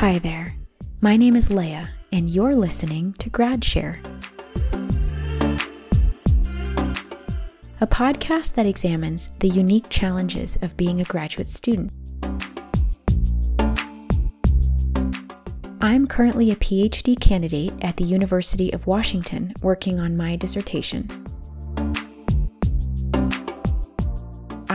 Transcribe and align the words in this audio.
Hi 0.00 0.18
there. 0.18 0.54
My 1.00 1.16
name 1.16 1.36
is 1.36 1.50
Leah, 1.50 1.88
and 2.12 2.28
you're 2.28 2.54
listening 2.54 3.14
to 3.14 3.30
GradShare, 3.30 3.96
a 7.80 7.86
podcast 7.86 8.56
that 8.56 8.66
examines 8.66 9.28
the 9.38 9.48
unique 9.48 9.88
challenges 9.88 10.58
of 10.60 10.76
being 10.76 11.00
a 11.00 11.04
graduate 11.04 11.48
student. 11.48 11.94
I'm 15.80 16.06
currently 16.06 16.50
a 16.50 16.56
PhD 16.56 17.18
candidate 17.18 17.72
at 17.80 17.96
the 17.96 18.04
University 18.04 18.70
of 18.74 18.86
Washington 18.86 19.54
working 19.62 19.98
on 19.98 20.14
my 20.14 20.36
dissertation. 20.36 21.08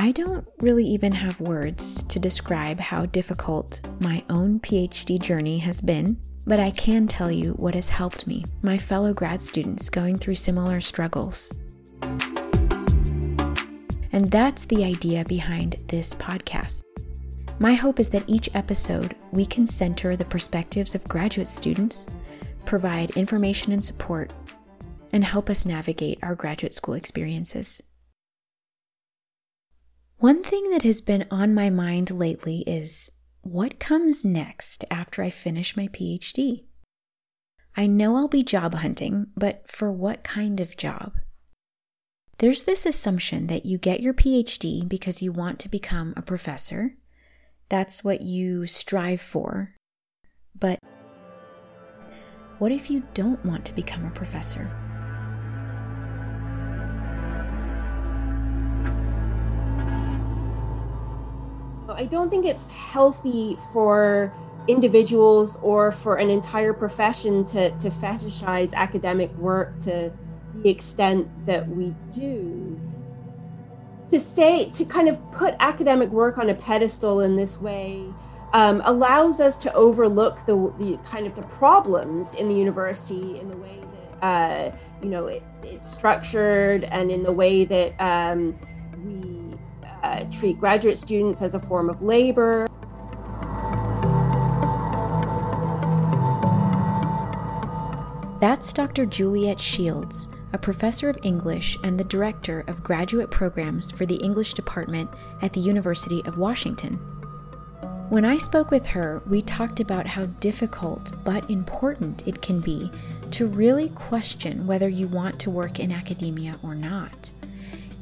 I 0.02 0.11
don't 0.13 0.47
really 0.61 0.86
even 0.86 1.11
have 1.11 1.39
words 1.39 2.02
to 2.05 2.17
describe 2.17 2.80
how 2.80 3.05
difficult 3.05 3.81
my 3.99 4.23
own 4.31 4.59
PhD 4.59 5.21
journey 5.21 5.59
has 5.59 5.80
been, 5.80 6.17
but 6.48 6.59
I 6.59 6.71
can 6.71 7.05
tell 7.05 7.30
you 7.31 7.52
what 7.52 7.75
has 7.75 7.88
helped 7.88 8.25
me, 8.25 8.44
my 8.63 8.80
fellow 8.80 9.13
grad 9.13 9.44
students 9.44 9.89
going 9.89 10.17
through 10.17 10.34
similar 10.34 10.81
struggles. 10.81 11.53
And 14.11 14.31
that's 14.31 14.66
the 14.66 14.84
idea 14.84 15.23
behind 15.23 15.75
this 15.89 16.16
podcast. 16.16 16.81
My 17.59 17.75
hope 17.75 17.99
is 17.99 18.09
that 18.09 18.27
each 18.27 18.49
episode 18.55 19.16
we 19.31 19.45
can 19.45 19.67
center 19.67 20.16
the 20.16 20.25
perspectives 20.25 20.95
of 20.95 21.03
graduate 21.03 21.47
students, 21.47 22.09
provide 22.66 23.11
information 23.11 23.72
and 23.72 23.86
support, 23.86 24.33
and 25.13 25.23
help 25.23 25.47
us 25.47 25.63
navigate 25.63 26.17
our 26.23 26.33
graduate 26.33 26.73
school 26.73 26.95
experiences. 26.95 27.83
One 30.21 30.43
thing 30.43 30.70
that 30.70 30.84
has 30.84 31.02
been 31.02 31.25
on 31.31 31.55
my 31.55 31.71
mind 31.71 32.11
lately 32.11 32.59
is 32.67 33.09
what 33.41 33.80
comes 33.80 34.23
next 34.23 34.86
after 34.91 35.23
I 35.23 35.31
finish 35.31 35.75
my 35.75 35.88
PhD? 35.88 36.66
I 37.75 37.88
know 37.88 38.16
I'll 38.16 38.27
be 38.27 38.44
job 38.44 38.75
hunting, 38.75 39.31
but 39.36 39.64
for 39.67 39.92
what 39.92 40.23
kind 40.23 40.59
of 40.59 40.77
job? 40.77 41.14
There's 42.38 42.66
this 42.66 42.86
assumption 42.86 43.47
that 43.47 43.66
you 43.66 43.80
get 43.80 44.03
your 44.03 44.14
PhD 44.14 44.88
because 44.88 45.23
you 45.23 45.31
want 45.31 45.58
to 45.61 45.69
become 45.69 46.14
a 46.16 46.22
professor. 46.22 46.97
That's 47.69 48.03
what 48.03 48.22
you 48.22 48.67
strive 48.67 49.22
for. 49.22 49.73
But 50.53 50.77
what 52.59 52.72
if 52.72 52.92
you 52.92 53.02
don't 53.16 53.44
want 53.44 53.66
to 53.66 53.73
become 53.73 54.05
a 54.05 54.11
professor? 54.11 54.69
I 62.02 62.05
don't 62.05 62.31
think 62.31 62.47
it's 62.47 62.67
healthy 62.69 63.55
for 63.71 64.33
individuals 64.67 65.59
or 65.61 65.91
for 65.91 66.16
an 66.16 66.31
entire 66.31 66.73
profession 66.73 67.45
to, 67.45 67.69
to 67.77 67.91
fetishize 67.91 68.73
academic 68.73 69.31
work 69.38 69.77
to 69.81 70.11
the 70.63 70.69
extent 70.69 71.27
that 71.45 71.67
we 71.67 71.93
do. 72.09 72.81
To 74.09 74.19
say, 74.19 74.66
to 74.71 74.83
kind 74.83 75.09
of 75.09 75.31
put 75.31 75.53
academic 75.59 76.09
work 76.09 76.39
on 76.39 76.49
a 76.49 76.55
pedestal 76.55 77.21
in 77.21 77.35
this 77.35 77.61
way 77.61 78.03
um, 78.53 78.81
allows 78.86 79.39
us 79.39 79.55
to 79.58 79.71
overlook 79.73 80.43
the, 80.47 80.73
the 80.80 80.97
kind 81.05 81.27
of 81.27 81.36
the 81.36 81.43
problems 81.43 82.33
in 82.33 82.47
the 82.47 82.55
university 82.55 83.39
in 83.39 83.47
the 83.47 83.58
way 83.58 83.80
that, 84.19 84.25
uh, 84.25 84.75
you 85.03 85.09
know, 85.09 85.27
it, 85.27 85.43
it's 85.61 85.86
structured 85.86 86.83
and 86.86 87.11
in 87.11 87.21
the 87.21 87.31
way 87.31 87.63
that 87.63 87.93
um, 87.99 88.58
uh, 90.12 90.26
treat 90.30 90.59
graduate 90.59 90.98
students 90.98 91.42
as 91.42 91.56
a 91.56 91.59
form 91.59 91.90
of 91.90 92.02
labor. 92.02 92.67
That's 98.42 98.73
Dr. 98.73 99.05
Juliet 99.05 99.60
Shields, 99.60 100.27
a 100.52 100.58
professor 100.58 101.10
of 101.10 101.17
English 101.23 101.77
and 101.83 102.00
the 102.00 102.04
director 102.04 102.66
of 102.67 102.83
graduate 102.83 103.30
programs 103.30 103.92
for 103.92 104.05
the 104.05 104.16
English 104.16 104.55
department 104.55 105.10
at 105.42 105.54
the 105.54 105.60
University 105.60 106.23
of 106.26 106.38
Washington. 106.38 106.95
When 108.10 108.26
I 108.26 108.39
spoke 108.39 108.71
with 108.71 108.88
her, 108.88 109.21
we 109.26 109.42
talked 109.42 109.80
about 109.80 110.05
how 110.05 110.26
difficult 110.26 111.14
but 111.23 111.50
important 111.50 112.27
it 112.27 112.42
can 112.42 112.60
be 112.60 112.92
to 113.30 113.48
really 113.48 113.88
question 113.89 114.67
whether 114.67 114.89
you 114.89 115.08
want 115.08 115.39
to 115.39 115.50
work 115.50 115.80
in 115.80 115.94
academia 115.94 116.60
or 116.61 116.76
not 116.76 117.32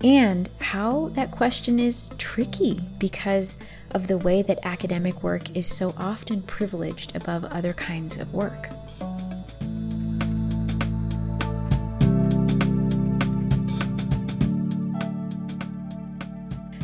and 0.04 0.50
how 0.60 1.10
that 1.10 1.32
question 1.32 1.80
is 1.80 2.10
tricky 2.18 2.82
because 3.00 3.58
of 3.92 4.08
the 4.08 4.18
way 4.18 4.42
that 4.42 4.60
academic 4.64 5.24
work 5.24 5.56
is 5.56 5.68
so 5.68 5.94
often 5.98 6.42
privileged 6.42 7.16
above 7.16 7.44
other 7.46 7.74
kinds 7.74 8.18
of 8.18 8.34
work. 8.34 8.70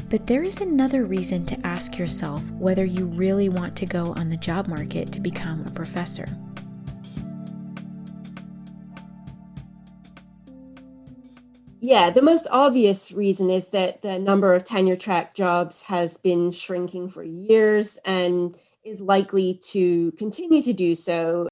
But 0.09 0.27
there 0.27 0.43
is 0.43 0.61
another 0.61 1.03
reason 1.03 1.45
to 1.47 1.67
ask 1.67 1.97
yourself 1.97 2.41
whether 2.51 2.85
you 2.85 3.05
really 3.05 3.49
want 3.49 3.75
to 3.77 3.85
go 3.85 4.13
on 4.15 4.29
the 4.29 4.37
job 4.37 4.67
market 4.67 5.11
to 5.13 5.19
become 5.19 5.65
a 5.65 5.71
professor. 5.71 6.27
Yeah, 11.85 12.09
the 12.09 12.23
most 12.23 12.47
obvious 12.49 13.11
reason 13.11 13.51
is 13.51 13.67
that 13.67 14.01
the 14.01 14.17
number 14.17 14.55
of 14.55 14.63
tenure 14.63 14.95
track 14.95 15.35
jobs 15.35 15.83
has 15.83 16.17
been 16.17 16.49
shrinking 16.51 17.09
for 17.09 17.23
years 17.23 17.99
and 18.03 18.57
is 18.83 19.01
likely 19.01 19.61
to 19.69 20.11
continue 20.13 20.63
to 20.63 20.73
do 20.73 20.95
so. 20.95 21.47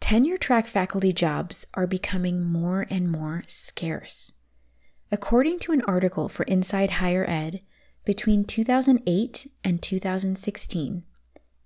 Tenure 0.00 0.36
track 0.36 0.66
faculty 0.66 1.14
jobs 1.14 1.64
are 1.72 1.86
becoming 1.86 2.44
more 2.44 2.86
and 2.90 3.10
more 3.10 3.42
scarce. 3.46 4.34
According 5.10 5.58
to 5.60 5.72
an 5.72 5.80
article 5.86 6.28
for 6.28 6.42
Inside 6.42 6.90
Higher 7.00 7.24
Ed, 7.26 7.62
between 8.04 8.44
2008 8.44 9.46
and 9.64 9.80
2016, 9.80 11.04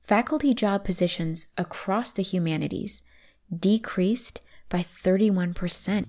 faculty 0.03 0.54
job 0.54 0.84
positions 0.84 1.48
across 1.58 2.12
the 2.12 2.22
humanities 2.22 3.03
decreased 3.53 4.41
by 4.68 4.78
31%. 4.78 6.06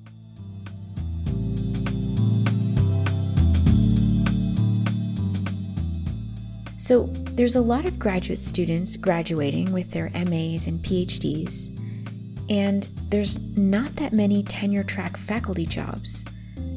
So, 6.77 7.07
there's 7.07 7.55
a 7.55 7.61
lot 7.61 7.85
of 7.85 7.97
graduate 7.97 8.39
students 8.39 8.95
graduating 8.95 9.73
with 9.73 9.91
their 9.91 10.11
MAs 10.11 10.67
and 10.67 10.79
PhDs, 10.79 11.73
and 12.49 12.87
there's 13.09 13.39
not 13.57 13.95
that 13.95 14.13
many 14.13 14.43
tenure 14.43 14.83
track 14.83 15.17
faculty 15.17 15.65
jobs. 15.65 16.23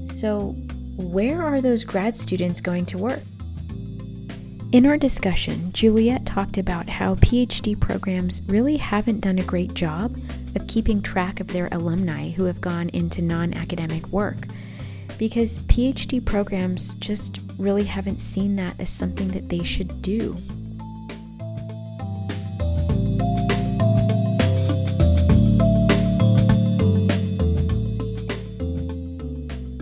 So, 0.01 0.57
where 0.97 1.43
are 1.43 1.61
those 1.61 1.85
grad 1.85 2.17
students 2.17 2.61
going 2.61 2.87
to 2.87 2.99
work? 2.99 3.21
In 4.73 4.87
our 4.87 4.97
discussion, 4.97 5.73
Juliet 5.73 6.25
talked 6.25 6.57
about 6.57 6.89
how 6.89 7.17
PhD 7.17 7.79
programs 7.79 8.41
really 8.47 8.77
haven't 8.77 9.21
done 9.21 9.39
a 9.39 9.45
great 9.45 9.75
job 9.75 10.17
of 10.55 10.67
keeping 10.69 11.03
track 11.03 11.41
of 11.41 11.49
their 11.49 11.69
alumni 11.73 12.31
who 12.31 12.45
have 12.45 12.61
gone 12.61 12.89
into 12.91 13.21
non 13.21 13.53
academic 13.53 14.07
work 14.09 14.47
because 15.21 15.59
PhD 15.59 16.25
programs 16.25 16.95
just 16.95 17.41
really 17.59 17.85
haven't 17.85 18.21
seen 18.21 18.57
that 18.57 18.75
as 18.81 18.89
something 18.89 19.29
that 19.29 19.51
they 19.51 19.63
should 19.63 20.01
do. 20.01 20.35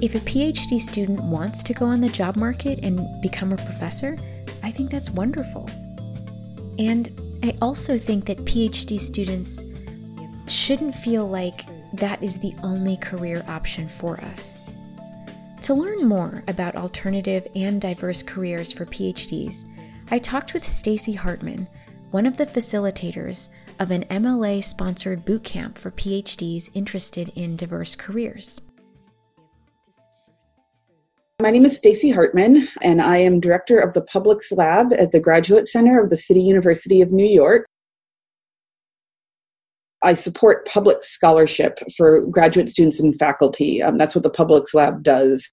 If 0.03 0.16
a 0.16 0.21
PhD 0.26 0.81
student 0.81 1.22
wants 1.22 1.62
to 1.62 1.72
go 1.72 1.87
on 1.87 2.00
the 2.00 2.09
job 2.09 2.34
market 2.34 2.81
and 2.82 2.99
become 3.23 3.52
a 3.52 3.56
professor, 3.56 4.19
I 4.64 4.73
think 4.73 4.91
that's 4.91 5.11
wonderful. 5.11 5.70
And 6.81 7.08
I 7.44 7.56
also 7.62 7.96
think 7.96 8.25
that 8.26 8.38
PhD 8.38 8.99
students 8.99 9.62
shouldn't 10.49 10.96
feel 10.96 11.29
like 11.29 11.64
that 11.93 12.20
is 12.25 12.41
the 12.41 12.55
only 12.64 12.96
career 12.96 13.44
option 13.46 13.87
for 13.87 14.19
us. 14.25 14.61
To 15.69 15.75
learn 15.75 16.09
more 16.09 16.43
about 16.49 16.76
alternative 16.76 17.47
and 17.55 17.79
diverse 17.79 18.23
careers 18.23 18.73
for 18.73 18.87
PhDs, 18.87 19.65
I 20.11 20.19
talked 20.19 20.55
with 20.55 20.65
Stacy 20.65 21.12
Hartman, 21.12 21.69
one 22.11 22.25
of 22.25 22.38
the 22.38 22.47
facilitators 22.47 23.50
of 23.79 23.91
an 23.91 24.05
MLA 24.05 24.65
sponsored 24.65 25.26
bootcamp 25.26 25.76
for 25.76 25.91
PhDs 25.91 26.70
interested 26.73 27.31
in 27.37 27.55
diverse 27.55 27.94
careers. 27.94 28.62
My 31.43 31.50
name 31.50 31.67
is 31.67 31.76
Stacy 31.76 32.12
Hartman, 32.12 32.67
and 32.81 33.03
I 33.03 33.19
am 33.19 33.38
director 33.38 33.79
of 33.79 33.93
the 33.93 34.00
Publics 34.00 34.50
Lab 34.50 34.94
at 34.94 35.12
the 35.12 35.20
Graduate 35.20 35.69
Center 35.69 36.03
of 36.03 36.09
the 36.09 36.17
City 36.17 36.41
University 36.41 37.03
of 37.03 37.12
New 37.12 37.29
York. 37.29 37.67
I 40.03 40.15
support 40.15 40.67
public 40.67 41.03
scholarship 41.03 41.81
for 41.97 42.25
graduate 42.27 42.69
students 42.69 43.00
and 43.00 43.19
faculty. 43.19 43.83
Um, 43.83 43.99
that's 43.99 44.15
what 44.15 44.23
the 44.23 44.31
Publics 44.31 44.73
Lab 44.73 45.03
does. 45.03 45.50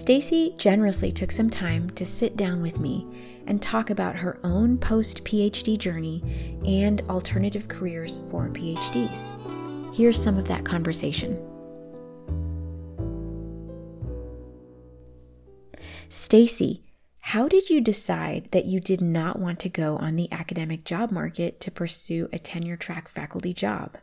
Stacy 0.00 0.54
generously 0.56 1.12
took 1.12 1.30
some 1.30 1.50
time 1.50 1.90
to 1.90 2.06
sit 2.06 2.34
down 2.34 2.62
with 2.62 2.80
me 2.80 3.06
and 3.46 3.60
talk 3.60 3.90
about 3.90 4.16
her 4.16 4.40
own 4.42 4.78
post 4.78 5.24
PhD 5.24 5.76
journey 5.76 6.58
and 6.64 7.02
alternative 7.10 7.68
careers 7.68 8.22
for 8.30 8.48
PhDs. 8.48 9.30
Here's 9.94 10.18
some 10.20 10.38
of 10.38 10.48
that 10.48 10.64
conversation. 10.64 11.38
Stacy, 16.08 16.82
how 17.18 17.46
did 17.46 17.68
you 17.68 17.82
decide 17.82 18.48
that 18.52 18.64
you 18.64 18.80
did 18.80 19.02
not 19.02 19.38
want 19.38 19.58
to 19.60 19.68
go 19.68 19.98
on 19.98 20.16
the 20.16 20.32
academic 20.32 20.86
job 20.86 21.10
market 21.10 21.60
to 21.60 21.70
pursue 21.70 22.26
a 22.32 22.38
tenure 22.38 22.78
track 22.78 23.06
faculty 23.06 23.52
job? 23.52 23.98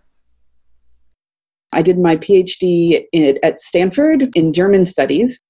I 1.73 1.81
did 1.81 1.97
my 1.97 2.17
PhD 2.17 3.05
at 3.41 3.59
Stanford 3.59 4.29
in 4.35 4.53
German 4.53 4.85
studies. 4.85 5.41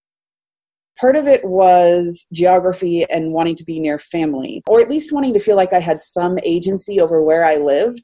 Part 0.99 1.15
of 1.15 1.27
it 1.27 1.45
was 1.45 2.25
geography 2.33 3.05
and 3.09 3.31
wanting 3.31 3.55
to 3.57 3.63
be 3.63 3.79
near 3.79 3.99
family, 3.99 4.63
or 4.67 4.81
at 4.81 4.89
least 4.89 5.11
wanting 5.11 5.33
to 5.33 5.39
feel 5.39 5.55
like 5.55 5.73
I 5.73 5.79
had 5.79 6.01
some 6.01 6.37
agency 6.43 6.99
over 6.99 7.21
where 7.21 7.45
I 7.45 7.57
lived. 7.57 8.01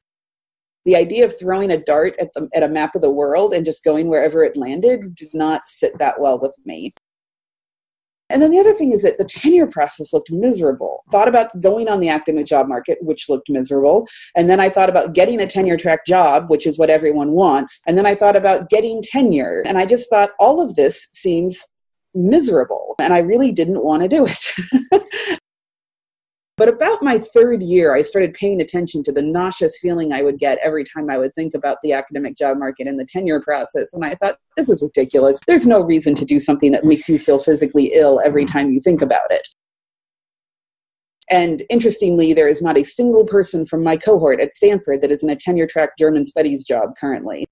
The 0.86 0.96
idea 0.96 1.26
of 1.26 1.38
throwing 1.38 1.72
a 1.72 1.82
dart 1.82 2.16
at, 2.20 2.34
the, 2.34 2.50
at 2.54 2.62
a 2.62 2.68
map 2.68 2.94
of 2.94 3.02
the 3.02 3.10
world 3.10 3.54
and 3.54 3.66
just 3.66 3.84
going 3.84 4.10
wherever 4.10 4.44
it 4.44 4.58
landed 4.58 5.16
did 5.16 5.34
not 5.34 5.62
sit 5.66 5.98
that 5.98 6.20
well 6.20 6.38
with 6.38 6.56
me. 6.66 6.94
And 8.30 8.42
then 8.42 8.52
the 8.52 8.60
other 8.60 8.74
thing 8.74 8.92
is 8.92 9.04
that 9.04 9.18
the 9.18 9.26
tenure 9.26 9.68
process 9.68 10.12
looked 10.12 10.32
miserable. 10.32 11.04
Thought 11.12 11.28
about 11.28 11.62
going 11.62 11.88
on 11.88 12.00
the 12.00 12.10
academic 12.10 12.48
job 12.48 12.68
market, 12.68 12.98
which 13.02 13.30
looked 13.30 13.50
miserable. 13.50 14.08
And 14.36 14.50
then 14.50 14.60
I 14.60 14.70
thought 14.70 14.90
about 14.90 15.14
getting 15.14 15.40
a 15.40 15.48
tenure 15.48 15.78
track 15.78 16.06
job, 16.06 16.50
which 16.50 16.66
is 16.66 16.78
what 16.78 16.90
everyone 16.90 17.32
wants. 17.32 17.80
And 17.86 17.98
then 17.98 18.06
I 18.06 18.16
thought 18.16 18.36
about 18.36 18.70
getting 18.70 19.02
tenure. 19.04 19.62
And 19.66 19.78
I 19.78 19.86
just 19.86 20.10
thought 20.10 20.32
all 20.40 20.60
of 20.60 20.76
this 20.76 21.08
seems 21.14 21.64
miserable. 22.14 22.96
And 23.00 23.14
I 23.14 23.20
really 23.20 23.52
didn't 23.52 23.84
want 23.84 24.04
to 24.04 24.08
do 24.08 24.28
it. 24.28 25.40
But 26.56 26.70
about 26.70 27.02
my 27.02 27.18
third 27.18 27.64
year, 27.64 27.96
I 27.96 28.04
started 28.04 28.36
paying 28.36 28.62
attention 28.62 29.02
to 29.04 29.12
the 29.12 29.24
nauseous 29.24 29.80
feeling 29.80 30.14
I 30.14 30.22
would 30.22 30.38
get 30.38 30.60
every 30.64 30.84
time 30.84 31.10
I 31.10 31.18
would 31.18 31.34
think 31.34 31.56
about 31.56 31.78
the 31.82 31.94
academic 31.94 32.38
job 32.38 32.60
market 32.60 32.88
and 32.88 33.00
the 33.00 33.06
tenure 33.06 33.42
process. 33.42 33.92
And 33.92 34.06
I 34.06 34.14
thought, 34.14 34.38
this 34.56 34.70
is 34.70 34.84
ridiculous. 34.84 35.40
There's 35.48 35.66
no 35.66 35.82
reason 35.82 36.14
to 36.16 36.26
do 36.26 36.40
something 36.40 36.72
that 36.72 36.86
makes 36.86 37.10
you 37.10 37.18
feel 37.18 37.40
physically 37.40 37.92
ill 37.96 38.22
every 38.24 38.46
time 38.46 38.72
you 38.72 38.80
think 38.80 39.02
about 39.02 39.32
it. 39.32 39.48
And 41.32 41.64
interestingly, 41.72 42.34
there 42.34 42.48
is 42.48 42.62
not 42.62 42.78
a 42.78 42.84
single 42.84 43.26
person 43.26 43.66
from 43.66 43.82
my 43.82 43.98
cohort 43.98 44.40
at 44.40 44.54
Stanford 44.54 45.02
that 45.02 45.10
is 45.10 45.24
in 45.24 45.30
a 45.30 45.36
tenure 45.36 45.66
track 45.66 45.98
German 45.98 46.24
studies 46.24 46.64
job 46.64 46.92
currently. 47.00 47.46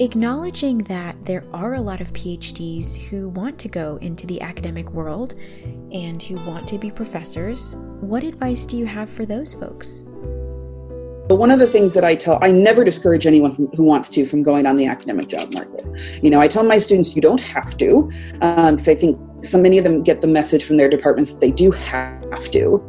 Acknowledging 0.00 0.78
that 0.78 1.14
there 1.24 1.44
are 1.52 1.74
a 1.74 1.80
lot 1.80 2.00
of 2.00 2.12
PhDs 2.12 2.96
who 2.96 3.28
want 3.28 3.60
to 3.60 3.68
go 3.68 3.96
into 3.98 4.26
the 4.26 4.40
academic 4.40 4.90
world 4.90 5.36
and 5.92 6.20
who 6.20 6.34
want 6.44 6.66
to 6.66 6.78
be 6.78 6.90
professors, 6.90 7.76
what 8.00 8.24
advice 8.24 8.66
do 8.66 8.76
you 8.76 8.86
have 8.86 9.08
for 9.08 9.24
those 9.24 9.54
folks? 9.54 10.02
But 11.28 11.36
one 11.36 11.52
of 11.52 11.60
the 11.60 11.68
things 11.68 11.94
that 11.94 12.04
I 12.04 12.16
tell, 12.16 12.40
I 12.42 12.50
never 12.50 12.82
discourage 12.82 13.24
anyone 13.24 13.68
who 13.76 13.84
wants 13.84 14.08
to 14.10 14.24
from 14.24 14.42
going 14.42 14.66
on 14.66 14.74
the 14.74 14.84
academic 14.84 15.28
job 15.28 15.54
market. 15.54 15.86
You 16.20 16.28
know, 16.28 16.40
I 16.40 16.48
tell 16.48 16.64
my 16.64 16.78
students 16.78 17.14
you 17.14 17.22
don't 17.22 17.40
have 17.40 17.76
to, 17.76 18.10
um, 18.42 18.74
I 18.74 18.96
think 18.96 19.16
so 19.44 19.60
many 19.60 19.78
of 19.78 19.84
them 19.84 20.02
get 20.02 20.22
the 20.22 20.26
message 20.26 20.64
from 20.64 20.76
their 20.76 20.88
departments 20.88 21.30
that 21.30 21.38
they 21.38 21.52
do 21.52 21.70
have 21.70 22.50
to. 22.50 22.82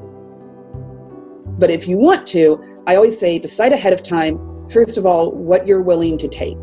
But 1.59 1.69
if 1.69 1.87
you 1.87 1.97
want 1.97 2.25
to, 2.29 2.81
I 2.87 2.95
always 2.95 3.19
say 3.19 3.37
decide 3.37 3.73
ahead 3.73 3.93
of 3.93 4.01
time, 4.01 4.39
first 4.69 4.97
of 4.97 5.05
all, 5.05 5.31
what 5.31 5.67
you're 5.67 5.83
willing 5.83 6.17
to 6.17 6.27
take. 6.27 6.57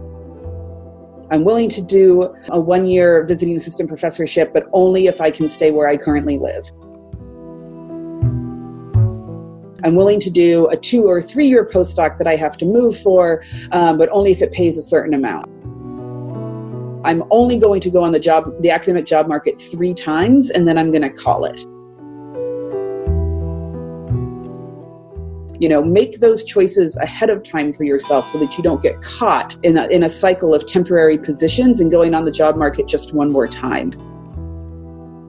I'm 1.32 1.44
willing 1.44 1.70
to 1.70 1.80
do 1.80 2.34
a 2.50 2.60
one 2.60 2.86
year 2.86 3.24
visiting 3.24 3.56
assistant 3.56 3.88
professorship, 3.88 4.52
but 4.52 4.68
only 4.74 5.06
if 5.06 5.18
I 5.18 5.30
can 5.30 5.48
stay 5.48 5.70
where 5.70 5.88
I 5.88 5.96
currently 5.96 6.36
live. 6.36 6.70
I'm 9.82 9.94
willing 9.94 10.20
to 10.20 10.28
do 10.28 10.68
a 10.68 10.76
two 10.76 11.04
or 11.04 11.22
three 11.22 11.48
year 11.48 11.64
postdoc 11.64 12.18
that 12.18 12.26
I 12.26 12.36
have 12.36 12.58
to 12.58 12.66
move 12.66 12.98
for, 12.98 13.42
um, 13.70 13.96
but 13.96 14.10
only 14.12 14.30
if 14.30 14.42
it 14.42 14.52
pays 14.52 14.76
a 14.76 14.82
certain 14.82 15.14
amount. 15.14 15.46
I'm 17.02 17.24
only 17.30 17.56
going 17.56 17.80
to 17.80 17.90
go 17.90 18.04
on 18.04 18.12
the 18.12 18.20
job, 18.20 18.52
the 18.60 18.70
academic 18.70 19.06
job 19.06 19.26
market 19.26 19.58
three 19.58 19.94
times, 19.94 20.50
and 20.50 20.68
then 20.68 20.76
I'm 20.76 20.92
going 20.92 21.02
to 21.02 21.10
call 21.10 21.46
it. 21.46 21.64
You 25.62 25.68
know 25.68 25.80
make 25.80 26.18
those 26.18 26.42
choices 26.42 26.96
ahead 26.96 27.30
of 27.30 27.44
time 27.44 27.72
for 27.72 27.84
yourself 27.84 28.26
so 28.26 28.36
that 28.36 28.58
you 28.58 28.64
don't 28.64 28.82
get 28.82 29.00
caught 29.00 29.54
in 29.62 29.76
a, 29.76 29.86
in 29.86 30.02
a 30.02 30.08
cycle 30.08 30.56
of 30.56 30.66
temporary 30.66 31.16
positions 31.16 31.80
and 31.80 31.88
going 31.88 32.14
on 32.14 32.24
the 32.24 32.32
job 32.32 32.56
market 32.56 32.88
just 32.88 33.12
one 33.12 33.30
more 33.30 33.46
time 33.46 33.92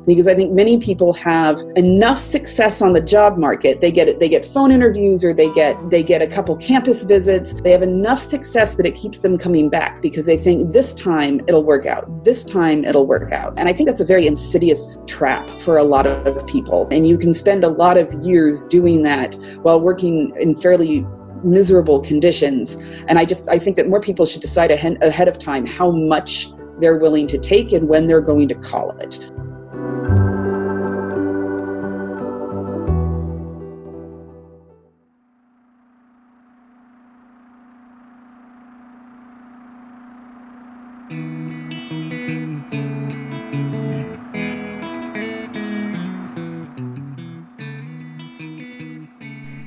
because 0.05 0.27
I 0.27 0.35
think 0.35 0.51
many 0.51 0.77
people 0.77 1.13
have 1.13 1.61
enough 1.75 2.19
success 2.19 2.81
on 2.81 2.93
the 2.93 3.01
job 3.01 3.37
market. 3.37 3.81
They 3.81 3.91
get 3.91 4.19
they 4.19 4.29
get 4.29 4.45
phone 4.45 4.71
interviews 4.71 5.23
or 5.23 5.33
they 5.33 5.51
get 5.53 5.77
they 5.89 6.03
get 6.03 6.21
a 6.21 6.27
couple 6.27 6.55
campus 6.57 7.03
visits. 7.03 7.53
They 7.61 7.71
have 7.71 7.83
enough 7.83 8.19
success 8.19 8.75
that 8.75 8.85
it 8.85 8.95
keeps 8.95 9.19
them 9.19 9.37
coming 9.37 9.69
back 9.69 10.01
because 10.01 10.25
they 10.25 10.37
think 10.37 10.71
this 10.71 10.93
time 10.93 11.41
it'll 11.47 11.63
work 11.63 11.85
out. 11.85 12.23
This 12.23 12.43
time 12.43 12.85
it'll 12.85 13.07
work 13.07 13.31
out. 13.31 13.53
And 13.57 13.69
I 13.69 13.73
think 13.73 13.87
that's 13.87 14.01
a 14.01 14.05
very 14.05 14.27
insidious 14.27 14.99
trap 15.07 15.47
for 15.61 15.77
a 15.77 15.83
lot 15.83 16.05
of 16.05 16.45
people. 16.47 16.87
And 16.91 17.07
you 17.07 17.17
can 17.17 17.33
spend 17.33 17.63
a 17.63 17.69
lot 17.69 17.97
of 17.97 18.13
years 18.25 18.65
doing 18.65 19.03
that 19.03 19.35
while 19.61 19.79
working 19.79 20.33
in 20.39 20.55
fairly 20.55 21.05
miserable 21.43 21.99
conditions. 21.99 22.75
And 23.07 23.19
I 23.19 23.25
just 23.25 23.49
I 23.49 23.59
think 23.59 23.75
that 23.77 23.87
more 23.89 23.99
people 23.99 24.25
should 24.25 24.41
decide 24.41 24.71
ahead 24.71 25.27
of 25.27 25.37
time 25.37 25.65
how 25.65 25.91
much 25.91 26.49
they're 26.79 26.97
willing 26.97 27.27
to 27.27 27.37
take 27.37 27.71
and 27.71 27.87
when 27.87 28.07
they're 28.07 28.21
going 28.21 28.47
to 28.47 28.55
call 28.55 28.91
it. 28.97 29.31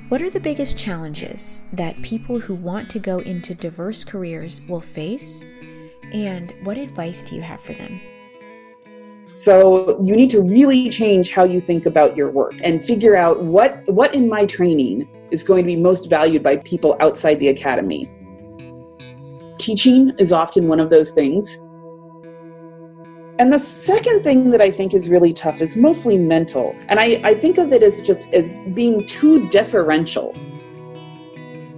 What 0.08 0.22
are 0.22 0.30
the 0.30 0.38
biggest 0.38 0.78
challenges 0.78 1.64
that 1.72 2.00
people 2.02 2.38
who 2.38 2.54
want 2.54 2.88
to 2.90 3.00
go 3.00 3.18
into 3.18 3.56
diverse 3.56 4.04
careers 4.04 4.60
will 4.68 4.80
face? 4.80 5.44
And 6.12 6.54
what 6.62 6.78
advice 6.78 7.25
do 7.25 7.34
you 7.34 7.42
have 7.42 7.60
for 7.60 7.72
them? 7.72 8.00
So 9.34 10.00
you 10.00 10.14
need 10.14 10.30
to 10.30 10.42
really 10.42 10.90
change 10.90 11.32
how 11.32 11.42
you 11.42 11.60
think 11.60 11.86
about 11.86 12.16
your 12.16 12.30
work 12.30 12.54
and 12.62 12.84
figure 12.84 13.16
out 13.16 13.42
what 13.42 13.84
what 13.86 14.14
in 14.14 14.28
my 14.28 14.46
training 14.46 15.08
is 15.32 15.42
going 15.42 15.64
to 15.64 15.66
be 15.66 15.75
most 15.75 16.08
valued 16.08 16.40
by 16.40 16.58
people 16.58 16.96
outside 17.00 17.40
the 17.40 17.48
academy. 17.48 18.08
Teaching 19.58 20.12
is 20.20 20.30
often 20.30 20.68
one 20.68 20.78
of 20.78 20.88
those 20.88 21.10
things. 21.10 21.60
And 23.38 23.52
the 23.52 23.59
second 23.59 24.23
thing 24.25 24.49
that 24.50 24.62
I 24.62 24.71
think 24.71 24.95
is 24.95 25.11
really 25.11 25.35
tough 25.35 25.61
is 25.61 25.76
mostly 25.76 26.16
mental. 26.16 26.75
And 26.88 26.99
I, 26.99 27.21
I 27.23 27.35
think 27.35 27.59
of 27.59 27.71
it 27.71 27.83
as 27.83 28.00
just 28.00 28.33
as 28.33 28.59
being 28.73 29.07
too 29.07 29.47
deferential. 29.50 30.35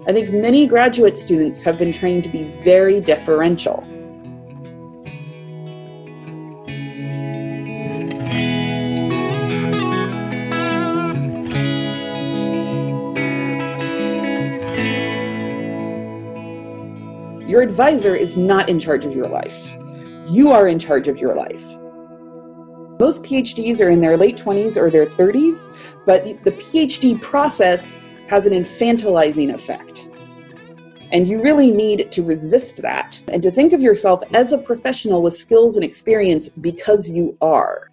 I 0.06 0.12
think 0.12 0.30
many 0.30 0.68
graduate 0.68 1.16
students 1.16 1.60
have 1.62 1.76
been 1.76 1.92
trained 1.92 2.22
to 2.24 2.30
be 2.30 2.44
very 2.44 3.00
deferential. 3.00 3.84
Your 17.48 17.62
advisor 17.62 18.14
is 18.14 18.36
not 18.36 18.68
in 18.68 18.78
charge 18.78 19.04
of 19.04 19.16
your 19.16 19.26
life. 19.26 19.72
You 20.30 20.52
are 20.52 20.68
in 20.68 20.78
charge 20.78 21.08
of 21.08 21.18
your 21.18 21.34
life. 21.34 21.64
Most 23.00 23.22
PhDs 23.22 23.80
are 23.80 23.88
in 23.88 24.00
their 24.00 24.16
late 24.16 24.36
20s 24.36 24.76
or 24.76 24.90
their 24.90 25.06
30s, 25.06 25.72
but 26.04 26.24
the 26.44 26.52
PhD 26.52 27.20
process 27.22 27.94
has 28.26 28.44
an 28.44 28.52
infantilizing 28.52 29.54
effect. 29.54 30.08
And 31.12 31.26
you 31.26 31.40
really 31.40 31.70
need 31.70 32.12
to 32.12 32.22
resist 32.22 32.82
that 32.82 33.22
and 33.28 33.42
to 33.42 33.50
think 33.50 33.72
of 33.72 33.80
yourself 33.80 34.22
as 34.34 34.52
a 34.52 34.58
professional 34.58 35.22
with 35.22 35.34
skills 35.34 35.76
and 35.76 35.84
experience 35.84 36.50
because 36.50 37.08
you 37.08 37.38
are. 37.40 37.88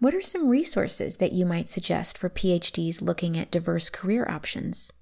What 0.00 0.14
are 0.14 0.22
some 0.22 0.48
resources 0.48 1.18
that 1.18 1.32
you 1.32 1.46
might 1.46 1.68
suggest 1.68 2.18
for 2.18 2.28
PhDs 2.28 3.00
looking 3.00 3.38
at 3.38 3.52
diverse 3.52 3.88
career 3.88 4.26
options? 4.28 4.92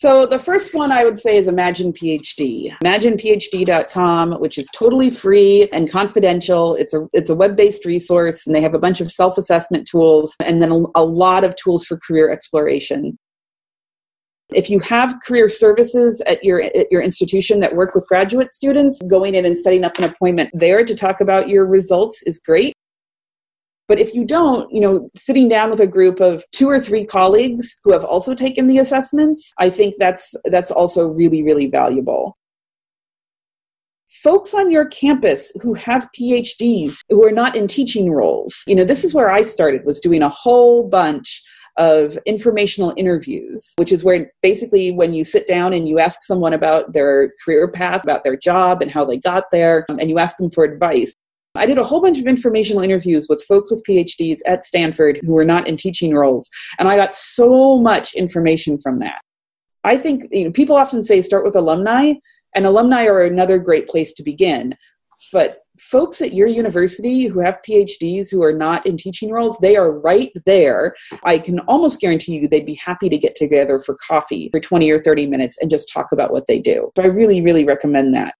So 0.00 0.24
the 0.24 0.38
first 0.38 0.72
one 0.72 0.92
I 0.92 1.04
would 1.04 1.18
say 1.18 1.36
is 1.36 1.46
Imagine 1.46 1.92
PhD. 1.92 2.74
ImaginePhD.com, 2.82 4.40
which 4.40 4.56
is 4.56 4.66
totally 4.74 5.10
free 5.10 5.68
and 5.74 5.90
confidential. 5.90 6.74
It's 6.74 6.94
a 6.94 7.06
it's 7.12 7.28
a 7.28 7.34
web-based 7.34 7.84
resource, 7.84 8.46
and 8.46 8.56
they 8.56 8.62
have 8.62 8.74
a 8.74 8.78
bunch 8.78 9.02
of 9.02 9.12
self-assessment 9.12 9.86
tools, 9.86 10.34
and 10.42 10.62
then 10.62 10.70
a, 10.94 11.04
lot 11.04 11.44
of 11.44 11.54
tools 11.56 11.84
for 11.84 11.98
career 11.98 12.30
exploration. 12.30 13.18
If 14.54 14.70
you 14.70 14.80
have 14.80 15.16
career 15.22 15.50
services 15.50 16.22
at 16.26 16.42
your 16.42 16.62
at 16.62 16.90
your 16.90 17.02
institution 17.02 17.60
that 17.60 17.76
work 17.76 17.94
with 17.94 18.08
graduate 18.08 18.52
students, 18.52 19.02
going 19.06 19.34
in 19.34 19.44
and 19.44 19.58
setting 19.58 19.84
up 19.84 19.98
an 19.98 20.04
appointment 20.04 20.48
there 20.54 20.82
to 20.82 20.94
talk 20.94 21.20
about 21.20 21.50
your 21.50 21.66
results 21.66 22.22
is 22.22 22.38
great. 22.38 22.72
But 23.90 23.98
if 23.98 24.14
you 24.14 24.24
don't, 24.24 24.72
you 24.72 24.80
know, 24.80 25.10
sitting 25.16 25.48
down 25.48 25.68
with 25.68 25.80
a 25.80 25.86
group 25.86 26.20
of 26.20 26.44
two 26.52 26.68
or 26.68 26.78
three 26.78 27.04
colleagues 27.04 27.74
who 27.82 27.92
have 27.92 28.04
also 28.04 28.36
taken 28.36 28.68
the 28.68 28.78
assessments, 28.78 29.52
I 29.58 29.68
think 29.68 29.96
that's 29.98 30.32
that's 30.44 30.70
also 30.70 31.08
really 31.08 31.42
really 31.42 31.66
valuable. 31.66 32.38
Folks 34.06 34.54
on 34.54 34.70
your 34.70 34.86
campus 34.86 35.50
who 35.60 35.74
have 35.74 36.08
PhDs 36.16 37.00
who 37.08 37.26
are 37.26 37.32
not 37.32 37.56
in 37.56 37.66
teaching 37.66 38.12
roles. 38.12 38.62
You 38.68 38.76
know, 38.76 38.84
this 38.84 39.02
is 39.02 39.12
where 39.12 39.28
I 39.28 39.42
started 39.42 39.84
was 39.84 39.98
doing 39.98 40.22
a 40.22 40.28
whole 40.28 40.88
bunch 40.88 41.42
of 41.76 42.16
informational 42.26 42.94
interviews, 42.96 43.72
which 43.74 43.90
is 43.90 44.04
where 44.04 44.30
basically 44.40 44.92
when 44.92 45.14
you 45.14 45.24
sit 45.24 45.48
down 45.48 45.72
and 45.72 45.88
you 45.88 45.98
ask 45.98 46.22
someone 46.22 46.52
about 46.52 46.92
their 46.92 47.32
career 47.44 47.66
path, 47.66 48.04
about 48.04 48.22
their 48.22 48.36
job 48.36 48.82
and 48.82 48.90
how 48.92 49.04
they 49.04 49.18
got 49.18 49.50
there, 49.50 49.84
um, 49.88 49.98
and 49.98 50.10
you 50.10 50.20
ask 50.20 50.36
them 50.36 50.48
for 50.48 50.62
advice. 50.62 51.12
I 51.56 51.66
did 51.66 51.78
a 51.78 51.84
whole 51.84 52.00
bunch 52.00 52.18
of 52.20 52.26
informational 52.26 52.82
interviews 52.82 53.26
with 53.28 53.42
folks 53.42 53.70
with 53.70 53.82
PhDs 53.88 54.38
at 54.46 54.62
Stanford 54.62 55.20
who 55.24 55.32
were 55.32 55.44
not 55.44 55.66
in 55.66 55.76
teaching 55.76 56.14
roles, 56.14 56.48
and 56.78 56.88
I 56.88 56.96
got 56.96 57.14
so 57.14 57.76
much 57.78 58.14
information 58.14 58.78
from 58.78 59.00
that. 59.00 59.20
I 59.82 59.96
think 59.96 60.26
you 60.30 60.44
know, 60.44 60.52
people 60.52 60.76
often 60.76 61.02
say 61.02 61.20
start 61.20 61.44
with 61.44 61.56
alumni, 61.56 62.14
and 62.54 62.66
alumni 62.66 63.06
are 63.06 63.22
another 63.22 63.58
great 63.58 63.88
place 63.88 64.12
to 64.14 64.22
begin. 64.22 64.76
But 65.32 65.58
folks 65.78 66.20
at 66.20 66.34
your 66.34 66.46
university 66.46 67.26
who 67.26 67.40
have 67.40 67.60
PhDs 67.68 68.30
who 68.30 68.42
are 68.42 68.52
not 68.52 68.86
in 68.86 68.96
teaching 68.96 69.30
roles, 69.30 69.58
they 69.58 69.76
are 69.76 69.90
right 69.90 70.30
there. 70.46 70.94
I 71.24 71.38
can 71.38 71.60
almost 71.60 72.00
guarantee 72.00 72.38
you 72.38 72.48
they'd 72.48 72.64
be 72.64 72.74
happy 72.74 73.08
to 73.08 73.18
get 73.18 73.34
together 73.34 73.80
for 73.80 73.96
coffee 73.96 74.48
for 74.50 74.60
20 74.60 74.90
or 74.90 74.98
30 74.98 75.26
minutes 75.26 75.58
and 75.60 75.70
just 75.70 75.90
talk 75.92 76.12
about 76.12 76.32
what 76.32 76.46
they 76.46 76.58
do. 76.58 76.90
So 76.96 77.02
I 77.02 77.06
really, 77.06 77.40
really 77.42 77.64
recommend 77.64 78.14
that. 78.14 78.34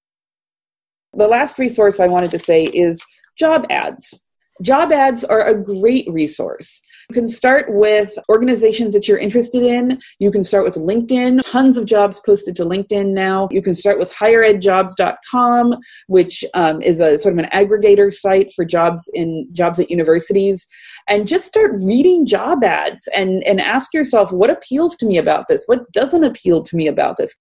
The 1.15 1.27
last 1.27 1.59
resource 1.59 2.01
I 2.01 2.07
wanted 2.07 2.31
to 2.33 2.39
say 2.39 2.65
is 2.65 3.03
job 3.37 3.65
ads. 3.71 4.21
Job 4.63 4.93
ads 4.93 5.25
are 5.25 5.47
a 5.47 5.55
great 5.59 6.07
resource. 6.11 6.83
You 7.09 7.15
can 7.15 7.29
start 7.29 7.67
with 7.71 8.17
organizations 8.29 8.93
that 8.93 9.09
you're 9.09 9.19
interested 9.19 9.63
in. 9.63 9.99
You 10.19 10.31
can 10.31 10.45
start 10.45 10.65
with 10.65 10.75
LinkedIn, 10.75 11.41
tons 11.45 11.79
of 11.79 11.87
jobs 11.87 12.21
posted 12.25 12.55
to 12.57 12.65
LinkedIn 12.65 13.13
now. 13.13 13.49
You 13.51 13.63
can 13.63 13.75
start 13.75 13.99
with 13.99 14.13
higheredjobs.com, 14.13 15.75
which 16.09 16.45
um, 16.55 16.83
is 16.83 17.01
a 17.01 17.19
sort 17.19 17.33
of 17.33 17.39
an 17.39 17.51
aggregator 17.53 18.13
site 18.13 18.53
for 18.53 18.65
jobs 18.65 19.09
in 19.15 19.49
jobs 19.53 19.81
at 19.81 19.91
universities. 19.91 20.67
And 21.09 21.27
just 21.27 21.47
start 21.47 21.73
reading 21.83 22.27
job 22.27 22.63
ads 22.63 23.09
and, 23.17 23.43
and 23.45 23.61
ask 23.61 23.95
yourself, 23.95 24.31
what 24.31 24.51
appeals 24.51 24.95
to 24.97 25.07
me 25.07 25.17
about 25.17 25.47
this? 25.49 25.65
What 25.67 25.91
doesn't 25.93 26.23
appeal 26.23 26.63
to 26.65 26.77
me 26.77 26.87
about 26.87 27.17
this? 27.17 27.35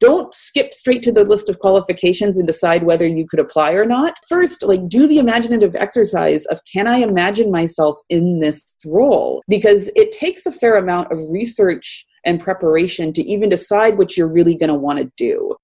Don't 0.00 0.34
skip 0.34 0.72
straight 0.72 1.02
to 1.02 1.12
the 1.12 1.24
list 1.24 1.48
of 1.48 1.58
qualifications 1.58 2.38
and 2.38 2.46
decide 2.46 2.82
whether 2.84 3.06
you 3.06 3.26
could 3.26 3.38
apply 3.38 3.72
or 3.72 3.84
not. 3.84 4.14
First, 4.28 4.62
like 4.62 4.88
do 4.88 5.06
the 5.06 5.18
imaginative 5.18 5.76
exercise 5.76 6.46
of 6.46 6.60
can 6.70 6.86
I 6.86 6.98
imagine 6.98 7.50
myself 7.50 7.98
in 8.08 8.40
this 8.40 8.74
role? 8.86 9.42
Because 9.48 9.90
it 9.94 10.10
takes 10.12 10.46
a 10.46 10.52
fair 10.52 10.76
amount 10.76 11.12
of 11.12 11.20
research 11.30 12.06
and 12.24 12.40
preparation 12.40 13.12
to 13.12 13.22
even 13.22 13.48
decide 13.48 13.98
what 13.98 14.16
you're 14.16 14.28
really 14.28 14.54
going 14.56 14.68
to 14.68 14.74
want 14.74 14.98
to 14.98 15.10
do. 15.16 15.54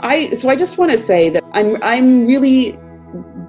I 0.00 0.34
so 0.34 0.48
I 0.48 0.56
just 0.56 0.76
want 0.76 0.92
to 0.92 0.98
say 0.98 1.30
that 1.30 1.42
I'm 1.52 1.82
I'm 1.82 2.26
really 2.26 2.78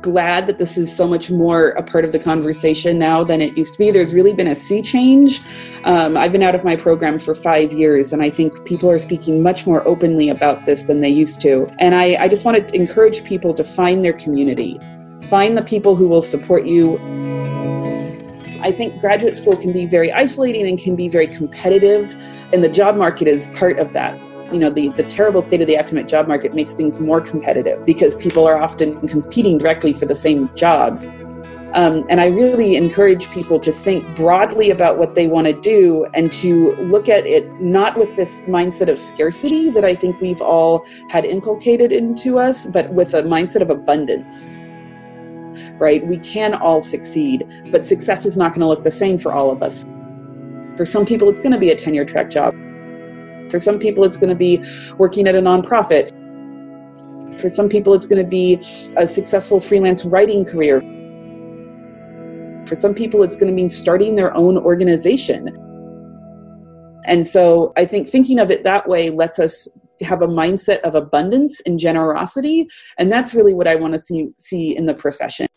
glad 0.06 0.46
that 0.46 0.60
this 0.60 0.78
is 0.78 0.96
so 0.96 1.08
much 1.08 1.32
more 1.32 1.70
a 1.70 1.82
part 1.82 2.06
of 2.06 2.12
the 2.12 2.20
conversation 2.20 3.00
now 3.00 3.24
than 3.24 3.42
it 3.42 3.58
used 3.58 3.74
to 3.74 3.80
be. 3.80 3.90
There's 3.90 4.14
really 4.14 4.34
been 4.34 4.46
a 4.48 4.54
sea 4.54 4.84
change. 4.84 5.42
Um, 5.84 6.16
I've 6.16 6.32
been 6.32 6.44
out 6.44 6.54
of 6.54 6.64
my 6.64 6.76
program 6.76 7.18
for 7.18 7.34
five 7.34 7.74
years, 7.74 8.14
and 8.14 8.22
I 8.22 8.30
think 8.30 8.64
people 8.66 8.88
are 8.92 9.00
speaking 9.00 9.42
much 9.42 9.66
more 9.66 9.86
openly 9.88 10.30
about 10.30 10.68
this 10.68 10.84
than 10.84 11.02
they 11.02 11.10
used 11.10 11.42
to. 11.42 11.68
And 11.80 11.96
I, 11.96 12.16
I 12.24 12.28
just 12.28 12.46
want 12.46 12.56
to 12.56 12.76
encourage 12.76 13.24
people 13.24 13.56
to 13.56 13.64
find 13.64 14.06
their 14.06 14.14
community, 14.14 14.80
find 15.28 15.58
the 15.58 15.64
people 15.64 15.96
who 15.96 16.08
will 16.08 16.22
support 16.22 16.68
you. 16.68 17.00
I 18.62 18.72
think 18.72 19.02
graduate 19.02 19.36
school 19.36 19.58
can 19.58 19.74
be 19.74 19.88
very 19.88 20.14
isolating 20.14 20.68
and 20.68 20.78
can 20.78 20.96
be 20.96 21.10
very 21.10 21.28
competitive, 21.28 22.14
and 22.54 22.64
the 22.64 22.70
job 22.70 22.96
market 22.96 23.28
is 23.28 23.48
part 23.56 23.80
of 23.80 23.92
that 23.94 24.20
you 24.52 24.60
know 24.60 24.70
the, 24.70 24.90
the 24.90 25.04
terrible 25.04 25.42
state 25.42 25.62
of 25.62 25.68
the 25.68 25.76
academic 25.76 26.08
job 26.08 26.28
market 26.28 26.54
makes 26.54 26.74
things 26.74 27.00
more 27.00 27.20
competitive 27.20 27.86
because 27.86 28.16
people 28.16 28.48
are 28.48 28.58
often 28.58 29.08
competing 29.08 29.58
directly 29.58 29.94
for 29.94 30.06
the 30.06 30.16
same 30.16 30.50
jobs. 30.56 31.08
Um, 31.74 32.06
and 32.10 32.22
i 32.22 32.28
really 32.28 32.78
encourage 32.78 33.30
people 33.32 33.60
to 33.60 33.74
think 33.74 34.16
broadly 34.16 34.70
about 34.70 34.98
what 34.98 35.14
they 35.14 35.28
want 35.28 35.48
to 35.48 35.60
do 35.60 36.06
and 36.14 36.32
to 36.34 36.74
look 36.76 37.10
at 37.10 37.26
it 37.26 37.52
not 37.60 37.98
with 37.98 38.16
this 38.16 38.44
mindset 38.44 38.90
of 38.90 38.98
scarcity 38.98 39.70
that 39.72 39.84
i 39.84 39.94
think 39.94 40.22
we've 40.22 40.40
all 40.40 40.86
had 41.10 41.26
inculcated 41.26 41.92
into 41.92 42.40
us 42.40 42.66
but 42.68 42.94
with 42.94 43.14
a 43.14 43.24
mindset 43.24 43.62
of 43.62 43.70
abundance 43.70 44.48
right? 45.78 46.06
We 46.08 46.18
can 46.20 46.54
all 46.54 46.82
succeed 46.82 47.46
but 47.72 47.84
success 47.84 48.26
is 48.26 48.38
not 48.38 48.52
going 48.52 48.62
to 48.62 48.68
look 48.68 48.84
the 48.84 48.92
same 48.92 49.18
for 49.18 49.34
all 49.34 49.52
of 49.52 49.62
us. 49.62 49.84
For 50.78 50.86
some 50.86 51.06
people 51.06 51.28
it's 51.28 51.42
going 51.42 51.52
to 51.52 51.60
be 51.60 51.72
a 51.72 51.76
tenure 51.76 52.06
track 52.06 52.30
job 52.30 52.56
for 53.56 53.60
some 53.60 53.80
people, 53.80 54.04
it's 54.04 54.18
going 54.18 54.28
to 54.28 54.36
be 54.36 54.62
working 54.98 55.30
at 55.30 55.34
a 55.34 55.40
nonprofit. 55.40 56.10
For 57.40 57.48
some 57.48 57.70
people, 57.70 57.94
it's 57.94 58.06
going 58.06 58.22
to 58.22 58.30
be 58.30 58.56
a 58.98 59.08
successful 59.08 59.62
freelance 59.62 60.04
writing 60.04 60.44
career. 60.44 60.82
For 62.68 62.76
some 62.76 62.94
people, 62.94 63.24
it's 63.24 63.38
going 63.38 63.48
to 63.48 63.54
mean 63.54 63.70
starting 63.70 64.16
their 64.16 64.36
own 64.36 64.58
organization. 64.58 65.48
And 67.06 67.26
so 67.26 67.72
I 67.78 67.86
think 67.86 68.10
thinking 68.10 68.40
of 68.40 68.52
it 68.52 68.64
that 68.64 68.90
way 68.90 69.10
lets 69.10 69.40
us 69.40 69.70
have 70.02 70.22
a 70.22 70.28
mindset 70.28 70.82
of 70.82 70.94
abundance 70.94 71.62
and 71.66 71.80
generosity. 71.80 72.68
And 72.98 73.10
that's 73.10 73.34
really 73.34 73.54
what 73.54 73.70
I 73.70 73.76
want 73.76 73.94
to 73.94 74.00
see, 74.00 74.32
see 74.38 74.76
in 74.76 74.86
the 74.86 74.94
profession. 74.94 75.48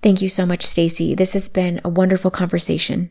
Thank 0.00 0.22
you 0.22 0.28
so 0.28 0.46
much, 0.46 0.62
Stacy. 0.62 1.16
This 1.16 1.32
has 1.32 1.48
been 1.48 1.80
a 1.84 1.88
wonderful 1.88 2.30
conversation. 2.30 3.10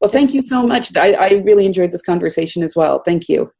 Well, 0.00 0.10
thank 0.10 0.32
you 0.32 0.42
so 0.42 0.62
much. 0.62 0.96
I, 0.96 1.12
I 1.12 1.30
really 1.44 1.66
enjoyed 1.66 1.90
this 1.90 2.02
conversation 2.02 2.62
as 2.62 2.76
well. 2.76 3.02
Thank 3.04 3.28
you. 3.28 3.50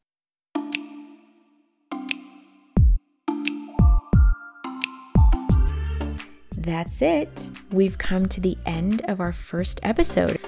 That's 6.52 7.02
it. 7.02 7.50
We've 7.72 7.96
come 7.96 8.28
to 8.28 8.40
the 8.40 8.56
end 8.66 9.02
of 9.06 9.20
our 9.20 9.32
first 9.32 9.80
episode. 9.82 10.38